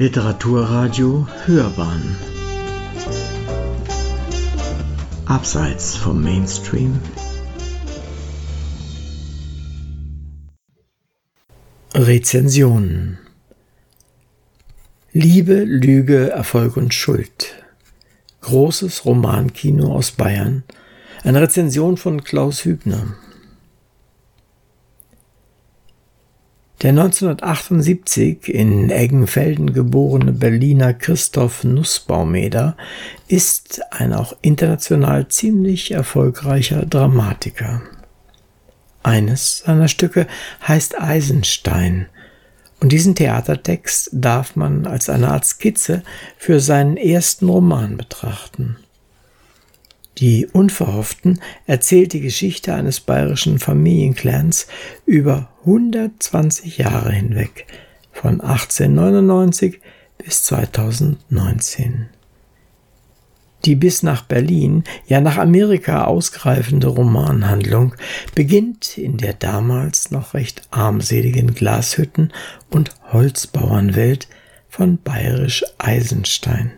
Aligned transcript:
Literaturradio 0.00 1.26
Hörbahn. 1.44 2.16
Abseits 5.26 5.96
vom 5.96 6.22
Mainstream. 6.22 7.00
Rezensionen 11.94 13.18
Liebe, 15.10 15.64
Lüge, 15.64 16.30
Erfolg 16.30 16.76
und 16.76 16.94
Schuld. 16.94 17.56
Großes 18.42 19.04
Romankino 19.04 19.92
aus 19.92 20.12
Bayern. 20.12 20.62
Eine 21.24 21.40
Rezension 21.40 21.96
von 21.96 22.22
Klaus 22.22 22.64
Hübner 22.64 23.16
Der 26.82 26.90
1978 26.90 28.54
in 28.54 28.90
Eggenfelden 28.90 29.72
geborene 29.72 30.30
Berliner 30.30 30.94
Christoph 30.94 31.64
Nussbaumeder 31.64 32.76
ist 33.26 33.80
ein 33.90 34.12
auch 34.12 34.36
international 34.42 35.26
ziemlich 35.26 35.90
erfolgreicher 35.90 36.86
Dramatiker. 36.86 37.82
Eines 39.02 39.58
seiner 39.66 39.88
Stücke 39.88 40.28
heißt 40.66 41.00
Eisenstein, 41.00 42.06
und 42.80 42.92
diesen 42.92 43.16
Theatertext 43.16 44.10
darf 44.12 44.54
man 44.54 44.86
als 44.86 45.08
eine 45.08 45.30
Art 45.30 45.44
Skizze 45.44 46.04
für 46.36 46.60
seinen 46.60 46.96
ersten 46.96 47.48
Roman 47.48 47.96
betrachten. 47.96 48.76
Die 50.18 50.46
Unverhofften 50.46 51.40
erzählt 51.66 52.12
die 52.12 52.20
Geschichte 52.20 52.74
eines 52.74 53.00
bayerischen 53.00 53.58
Familienclans 53.58 54.66
über 55.06 55.48
120 55.68 56.78
Jahre 56.78 57.12
hinweg, 57.12 57.66
von 58.10 58.40
1899 58.40 59.80
bis 60.16 60.42
2019. 60.44 62.08
Die 63.66 63.74
bis 63.74 64.02
nach 64.02 64.22
Berlin, 64.22 64.84
ja 65.08 65.20
nach 65.20 65.36
Amerika 65.36 66.04
ausgreifende 66.04 66.86
Romanhandlung 66.86 67.94
beginnt 68.34 68.96
in 68.96 69.18
der 69.18 69.34
damals 69.34 70.10
noch 70.10 70.32
recht 70.32 70.62
armseligen 70.70 71.54
Glashütten- 71.54 72.32
und 72.70 72.92
Holzbauernwelt 73.12 74.28
von 74.70 74.98
bayerisch 75.02 75.64
Eisenstein 75.76 76.72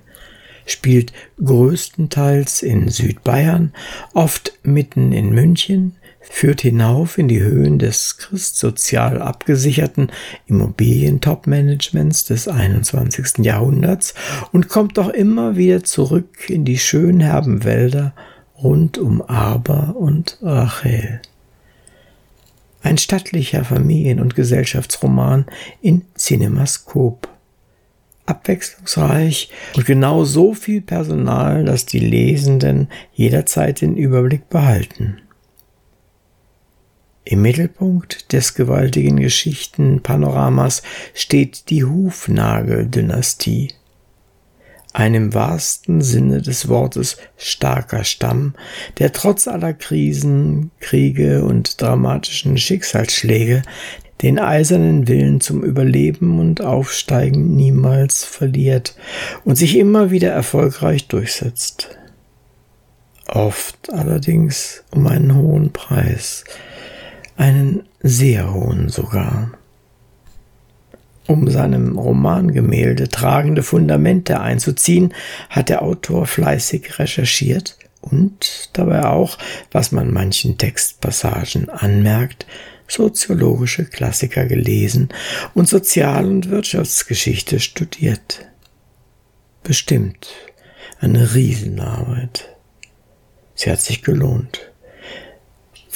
spielt 0.67 1.13
größtenteils 1.43 2.63
in 2.63 2.89
Südbayern, 2.89 3.73
oft 4.15 4.53
mitten 4.63 5.13
in 5.13 5.31
München, 5.31 5.97
führt 6.21 6.61
hinauf 6.61 7.19
in 7.19 7.29
die 7.29 7.41
Höhen 7.41 7.79
des 7.79 8.19
christsozial 8.19 9.21
abgesicherten 9.23 10.13
Immobilien-Top-Managements 10.47 12.25
des 12.25 12.47
21. 12.47 13.45
Jahrhunderts 13.45 14.15
und 14.53 14.69
kommt 14.69 14.99
doch 14.99 15.09
immer 15.09 15.57
wieder 15.57 15.83
zurück 15.83 16.49
in 16.49 16.65
die 16.65 16.79
schönherben 16.79 17.65
Wälder 17.65 18.15
rund 18.63 18.99
um 18.99 19.23
Arber 19.27 19.97
und 19.97 20.39
Rachel. 20.43 21.21
Ein 22.83 22.99
stattlicher 22.99 23.65
Familien- 23.65 24.21
und 24.21 24.35
Gesellschaftsroman 24.35 25.47
in 25.83 26.03
Cinemascope 26.17 27.29
abwechslungsreich 28.27 29.51
und 29.77 29.87
genau 29.87 30.25
so 30.25 30.55
viel 30.55 30.81
Personal, 30.81 31.65
dass 31.65 31.85
die 31.85 31.99
Lesenden 31.99 32.89
jederzeit 33.13 33.81
den 33.81 33.97
Überblick 33.97 34.49
behalten. 34.49 35.19
Im 37.31 37.43
Mittelpunkt 37.43 38.33
des 38.33 38.55
gewaltigen 38.55 39.15
Geschichtenpanoramas 39.19 40.83
steht 41.15 41.71
die 41.71 41.85
Hufnagel-Dynastie. 41.85 43.69
Ein 44.93 45.15
im 45.15 45.33
wahrsten 45.33 46.03
Sinne 46.03 46.43
des 46.43 46.67
Wortes 46.69 47.19
starker 47.37 48.03
Stamm, 48.03 48.55
der 48.99 49.13
trotz 49.13 49.47
aller 49.47 49.75
Krisen, 49.75 50.73
Kriege 50.81 51.45
und 51.45 51.81
dramatischen 51.81 52.59
Schicksalsschläge 52.59 53.63
den 54.23 54.41
eisernen 54.41 55.07
Willen 55.07 55.41
zum 55.41 55.63
Überleben 55.63 56.41
und 56.41 56.63
Aufsteigen 56.63 57.55
niemals 57.55 58.25
verliert 58.25 58.97
und 59.45 59.55
sich 59.55 59.79
immer 59.79 60.11
wieder 60.11 60.33
erfolgreich 60.33 61.07
durchsetzt. 61.07 61.97
Oft 63.29 63.93
allerdings 63.93 64.83
um 64.91 65.07
einen 65.07 65.37
hohen 65.37 65.73
Preis, 65.73 66.43
einen 67.41 67.85
sehr 68.03 68.53
hohen 68.53 68.91
sogar. 68.91 69.53
Um 71.27 71.49
seinem 71.49 71.97
Romangemälde 71.97 73.09
tragende 73.09 73.63
Fundamente 73.63 74.41
einzuziehen, 74.41 75.15
hat 75.49 75.71
der 75.71 75.81
Autor 75.81 76.27
fleißig 76.27 76.99
recherchiert 76.99 77.79
und 78.03 78.69
dabei 78.75 79.07
auch, 79.07 79.39
was 79.71 79.91
man 79.91 80.13
manchen 80.13 80.59
Textpassagen 80.59 81.71
anmerkt, 81.71 82.47
soziologische 82.87 83.87
Klassiker 83.87 84.45
gelesen 84.45 85.09
und 85.55 85.67
Sozial- 85.67 86.27
und 86.27 86.51
Wirtschaftsgeschichte 86.51 87.59
studiert. 87.59 88.47
Bestimmt 89.63 90.29
eine 91.01 91.35
Riesenarbeit. 91.35 92.55
Sie 93.55 93.71
hat 93.71 93.81
sich 93.81 94.03
gelohnt. 94.03 94.70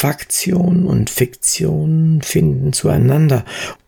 Faktion 0.04 0.84
und 0.84 1.08
Fiktion 1.08 2.20
finden 2.20 2.74
zueinander 2.74 3.42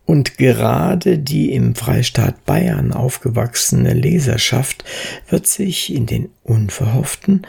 und 0.07 0.39
gerade 0.39 1.19
die 1.19 1.53
im 1.53 1.75
Freistaat 1.75 2.43
Bayern 2.43 2.91
aufgewachsene 2.91 3.93
Leserschaft 3.93 4.83
wird 5.29 5.45
sich 5.45 5.93
in 5.93 6.07
den 6.07 6.29
Unverhofften 6.41 7.45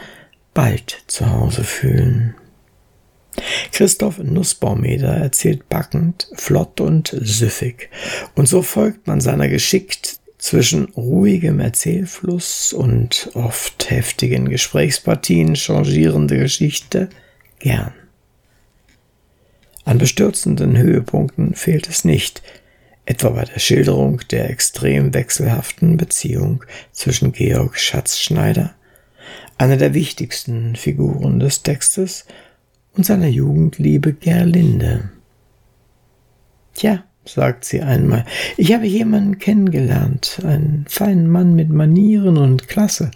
bald 0.53 1.01
zu 1.07 1.31
Hause 1.31 1.63
fühlen. 1.63 2.35
Christoph 3.71 4.19
Nussbaumeder 4.19 5.15
erzählt 5.15 5.67
packend, 5.67 6.29
flott 6.35 6.79
und 6.79 7.17
süffig. 7.19 7.89
Und 8.35 8.47
so 8.47 8.61
folgt 8.61 9.07
man 9.07 9.19
seiner 9.19 9.47
geschickt 9.47 10.19
zwischen 10.37 10.89
ruhigem 10.89 11.59
Erzählfluss 11.59 12.71
und 12.71 13.31
oft 13.33 13.89
heftigen 13.89 14.47
Gesprächspartien 14.47 15.55
changierende 15.55 16.37
Geschichte 16.37 17.09
gern. 17.57 17.93
An 19.85 19.97
bestürzenden 19.97 20.77
Höhepunkten 20.77 21.55
fehlt 21.55 21.89
es 21.89 22.05
nicht, 22.05 22.41
etwa 23.05 23.29
bei 23.29 23.45
der 23.45 23.59
Schilderung 23.59 24.21
der 24.29 24.49
extrem 24.49 25.13
wechselhaften 25.13 25.97
Beziehung 25.97 26.63
zwischen 26.91 27.31
Georg 27.31 27.79
Schatzschneider, 27.79 28.75
einer 29.57 29.77
der 29.77 29.93
wichtigsten 29.93 30.75
Figuren 30.75 31.39
des 31.39 31.63
Textes, 31.63 32.25
und 32.95 33.05
seiner 33.05 33.27
Jugendliebe 33.27 34.13
Gerlinde. 34.13 35.09
Tja, 36.73 37.03
sagt 37.25 37.65
sie 37.65 37.81
einmal, 37.81 38.25
ich 38.57 38.73
habe 38.73 38.85
jemanden 38.85 39.39
kennengelernt, 39.39 40.41
einen 40.43 40.85
feinen 40.87 41.29
Mann 41.29 41.55
mit 41.55 41.69
Manieren 41.69 42.37
und 42.37 42.67
Klasse, 42.67 43.11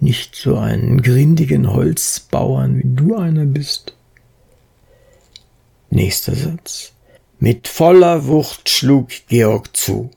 nicht 0.00 0.36
so 0.36 0.56
einen 0.56 1.02
grindigen 1.02 1.72
Holzbauern, 1.72 2.78
wie 2.78 2.94
du 2.94 3.16
einer 3.16 3.46
bist. 3.46 3.96
Nächster 5.90 6.34
Satz. 6.34 6.92
Mit 7.38 7.66
voller 7.66 8.26
Wucht 8.26 8.68
schlug 8.68 9.08
Georg 9.28 9.74
zu. 9.74 10.10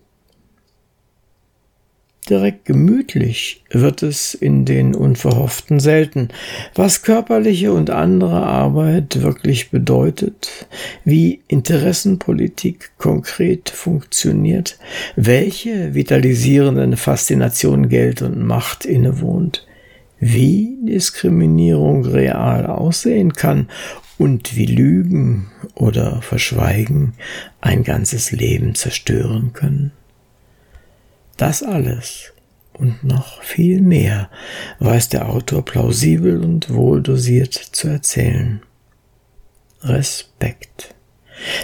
Direkt 2.30 2.66
gemütlich 2.66 3.64
wird 3.72 4.04
es 4.04 4.34
in 4.34 4.66
den 4.66 4.94
Unverhofften 4.94 5.80
selten. 5.80 6.28
Was 6.76 7.04
körperliche 7.04 7.72
und 7.72 7.90
andere 7.90 8.44
Arbeit 8.44 9.22
wirklich 9.22 9.72
bedeutet, 9.72 10.68
wie 11.06 11.42
Interessenpolitik 11.48 12.92
konkret 12.98 13.70
funktioniert, 13.70 14.78
welche 15.16 15.96
vitalisierenden 15.96 16.98
Faszination 16.98 17.88
Geld 17.88 18.22
und 18.22 18.46
Macht 18.46 18.84
innewohnt, 18.86 19.66
wie 20.20 20.78
Diskriminierung 20.84 22.06
real 22.06 22.66
aussehen 22.66 23.34
kann 23.34 23.70
und 24.18 24.56
wie 24.56 24.66
Lügen 24.66 25.52
oder 25.76 26.22
Verschweigen 26.22 27.14
ein 27.60 27.84
ganzes 27.84 28.32
Leben 28.32 28.76
zerstören 28.76 29.54
können. 29.54 29.92
Das 31.38 31.64
alles 31.64 32.34
und 32.74 33.04
noch 33.04 33.44
viel 33.44 33.82
mehr 33.82 34.30
weiß 34.80 35.10
der 35.10 35.30
Autor 35.30 35.64
plausibel 35.64 36.44
und 36.44 36.74
wohldosiert 36.74 37.54
zu 37.54 37.88
erzählen. 37.88 38.62
Respekt. 39.82 40.96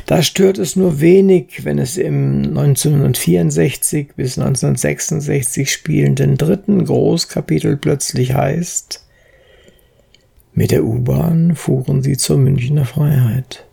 Da 0.06 0.24
stört 0.24 0.58
es 0.58 0.76
nur 0.76 1.02
wenig, 1.02 1.64
wenn 1.66 1.78
es 1.78 1.98
im 1.98 2.58
1964 2.58 4.16
bis 4.16 4.38
1966 4.38 5.72
spielenden 5.72 6.38
dritten 6.38 6.86
Großkapitel 6.86 7.78
plötzlich 7.78 8.34
heißt, 8.34 9.07
mit 10.58 10.72
der 10.72 10.84
U-Bahn 10.84 11.56
fuhren 11.56 12.02
sie 12.02 12.18
zur 12.18 12.40
Münchner 12.40 12.86
Freiheit. 12.86 13.68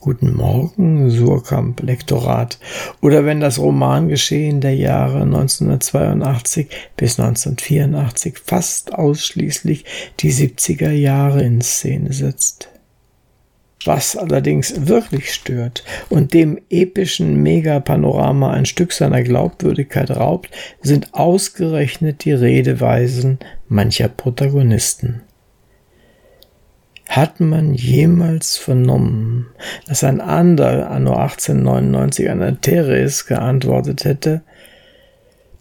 Guten 0.00 0.34
Morgen, 0.34 1.08
Surkamp-Lektorat 1.08 2.58
oder 3.00 3.24
wenn 3.24 3.40
das 3.40 3.58
Romangeschehen 3.58 4.60
der 4.60 4.74
Jahre 4.74 5.22
1982 5.22 6.68
bis 6.98 7.18
1984 7.18 8.38
fast 8.44 8.92
ausschließlich 8.92 9.86
die 10.20 10.30
70er 10.30 10.90
Jahre 10.90 11.42
in 11.42 11.62
Szene 11.62 12.12
setzt. 12.12 12.68
Was 13.86 14.14
allerdings 14.14 14.86
wirklich 14.86 15.32
stört 15.32 15.84
und 16.10 16.34
dem 16.34 16.60
epischen 16.68 17.42
Megapanorama 17.42 18.50
ein 18.52 18.66
Stück 18.66 18.92
seiner 18.92 19.22
Glaubwürdigkeit 19.22 20.10
raubt, 20.10 20.50
sind 20.82 21.14
ausgerechnet 21.14 22.26
die 22.26 22.32
Redeweisen 22.32 23.38
mancher 23.68 24.08
Protagonisten. 24.08 25.22
Hat 27.08 27.40
man 27.40 27.74
jemals 27.74 28.56
vernommen, 28.56 29.46
dass 29.86 30.04
ein 30.04 30.20
anderer 30.20 30.90
anno 30.90 31.14
1899 31.14 32.30
an 32.30 32.40
der 32.40 32.60
Teres 32.60 33.26
geantwortet 33.26 34.04
hätte, 34.04 34.42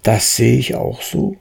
das 0.03 0.35
sehe 0.35 0.57
ich 0.57 0.75
auch 0.75 1.01
so? 1.01 1.37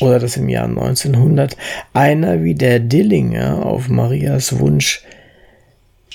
Oder 0.00 0.18
dass 0.18 0.36
im 0.36 0.48
Jahr 0.48 0.66
1900 0.66 1.56
einer 1.92 2.44
wie 2.44 2.54
der 2.54 2.78
Dillinger 2.78 3.64
auf 3.66 3.88
Marias 3.88 4.58
Wunsch 4.60 5.04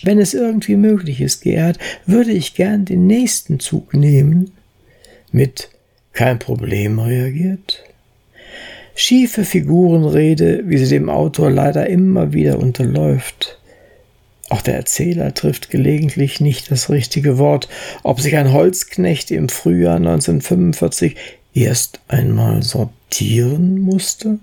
wenn 0.03 0.19
es 0.19 0.33
irgendwie 0.33 0.75
möglich 0.75 1.21
ist, 1.21 1.41
Gerhard, 1.41 1.79
würde 2.05 2.31
ich 2.31 2.55
gern 2.55 2.85
den 2.85 3.07
nächsten 3.07 3.59
Zug 3.59 3.93
nehmen. 3.93 4.51
Mit 5.31 5.69
kein 6.11 6.39
Problem 6.39 6.99
reagiert. 6.99 7.83
Schiefe 8.95 9.43
Figurenrede, 9.43 10.63
wie 10.65 10.77
sie 10.77 10.89
dem 10.89 11.09
Autor 11.09 11.49
leider 11.49 11.87
immer 11.87 12.33
wieder 12.33 12.59
unterläuft. 12.59 13.57
Auch 14.49 14.61
der 14.61 14.75
Erzähler 14.75 15.33
trifft 15.33 15.71
gelegentlich 15.71 16.39
nicht 16.39 16.69
das 16.69 16.89
richtige 16.89 17.37
Wort, 17.37 17.69
ob 18.03 18.21
sich 18.21 18.35
ein 18.35 18.53
Holzknecht 18.53 19.31
im 19.31 19.49
Frühjahr 19.49 19.95
1945 19.95 21.15
erst 21.53 22.01
einmal 22.07 22.61
sortieren 22.61 23.79
musste? 23.79 24.37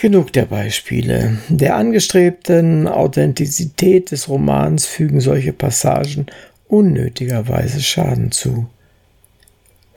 Genug 0.00 0.32
der 0.32 0.44
Beispiele. 0.44 1.38
Der 1.48 1.74
angestrebten 1.74 2.86
Authentizität 2.86 4.12
des 4.12 4.28
Romans 4.28 4.86
fügen 4.86 5.20
solche 5.20 5.52
Passagen 5.52 6.26
unnötigerweise 6.68 7.82
Schaden 7.82 8.30
zu. 8.30 8.68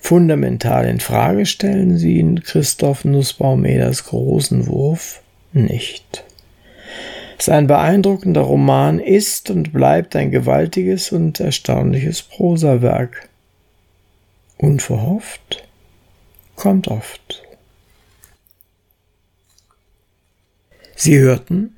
Fundamental 0.01 0.86
in 0.86 1.00
Frage 1.00 1.45
stellen 1.45 1.98
sie 1.98 2.19
in 2.19 2.44
Christoph 2.44 3.06
Nussbaum-Eders 3.06 4.06
großen 4.06 4.68
Wurf 4.68 5.21
nicht. 5.53 6.25
Sein 7.38 7.68
beeindruckender 7.68 8.42
Roman 8.42 9.00
ist 9.00 9.50
und 9.51 9.71
bleibt 9.71 10.15
ein 10.15 10.31
gewaltiges 10.31 11.12
und 11.12 11.39
erstaunliches 11.39 12.24
Prosawerk. 12.24 13.30
Unverhofft 14.57 15.63
kommt 16.56 16.88
oft. 16.88 17.44
Sie 20.95 21.18
hörten 21.19 21.77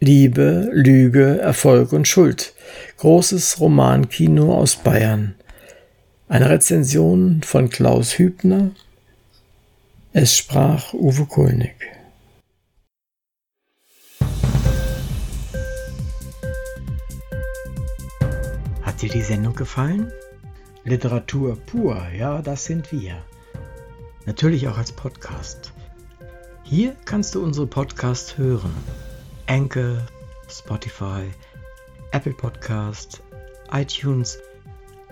Liebe, 0.00 0.70
Lüge, 0.72 1.38
Erfolg 1.40 1.92
und 1.92 2.06
Schuld. 2.06 2.54
Großes 2.98 3.58
Romankino 3.58 4.54
aus 4.54 4.76
Bayern. 4.76 5.34
Eine 6.30 6.50
Rezension 6.50 7.42
von 7.42 7.70
Klaus 7.70 8.18
Hübner. 8.18 8.72
Es 10.12 10.36
sprach 10.36 10.92
Uwe 10.92 11.24
Kulnig. 11.24 11.74
Hat 18.82 19.00
dir 19.00 19.08
die 19.08 19.22
Sendung 19.22 19.54
gefallen? 19.54 20.12
Literatur 20.84 21.56
pur, 21.56 22.06
ja, 22.14 22.42
das 22.42 22.66
sind 22.66 22.92
wir. 22.92 23.24
Natürlich 24.26 24.68
auch 24.68 24.76
als 24.76 24.92
Podcast. 24.92 25.72
Hier 26.62 26.94
kannst 27.06 27.36
du 27.36 27.42
unsere 27.42 27.66
Podcasts 27.66 28.36
hören. 28.36 28.74
Anchor, 29.46 30.06
Spotify, 30.46 31.22
Apple 32.12 32.34
Podcasts, 32.34 33.22
iTunes, 33.72 34.38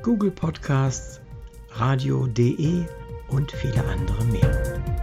Google 0.07 0.31
Podcasts, 0.31 1.21
Radio.de 1.71 2.85
und 3.27 3.51
viele 3.51 3.85
andere 3.87 4.25
mehr. 4.27 4.96